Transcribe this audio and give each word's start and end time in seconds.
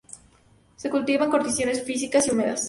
Se 0.77 0.89
cultiva 0.89 1.25
en 1.25 1.29
condiciones 1.29 1.83
frías 1.83 2.25
y 2.27 2.31
húmedas. 2.31 2.59